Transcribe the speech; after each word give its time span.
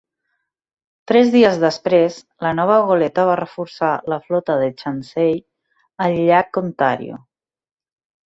Tres 1.09 1.27
dies 1.35 1.57
després, 1.63 2.15
la 2.45 2.53
nova 2.59 2.77
goleta 2.87 3.25
va 3.29 3.35
reforçar 3.41 3.91
la 4.13 4.19
flota 4.23 4.57
de 4.63 4.71
Chauncey 4.81 5.37
al 6.07 6.19
llac 6.31 6.61
Ontario. 6.65 7.21